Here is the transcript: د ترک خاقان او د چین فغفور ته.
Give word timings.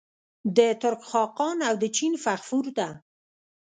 د 0.57 0.59
ترک 0.81 1.01
خاقان 1.11 1.57
او 1.67 1.75
د 1.81 1.85
چین 1.97 2.13
فغفور 2.23 2.65
ته. 2.77 2.87